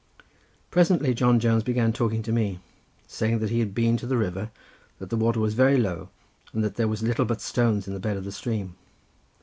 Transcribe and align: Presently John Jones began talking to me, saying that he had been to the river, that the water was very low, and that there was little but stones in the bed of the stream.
Presently 0.71 1.13
John 1.13 1.39
Jones 1.39 1.61
began 1.61 1.93
talking 1.93 2.23
to 2.23 2.31
me, 2.31 2.59
saying 3.05 3.37
that 3.37 3.51
he 3.51 3.59
had 3.59 3.75
been 3.75 3.97
to 3.97 4.07
the 4.07 4.17
river, 4.17 4.49
that 4.97 5.11
the 5.11 5.15
water 5.15 5.39
was 5.39 5.53
very 5.53 5.77
low, 5.77 6.09
and 6.53 6.63
that 6.63 6.73
there 6.73 6.87
was 6.87 7.03
little 7.03 7.23
but 7.23 7.39
stones 7.39 7.85
in 7.87 7.93
the 7.93 7.99
bed 7.99 8.17
of 8.17 8.23
the 8.23 8.31
stream. 8.31 8.75